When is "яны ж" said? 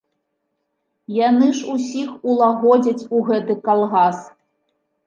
1.17-1.69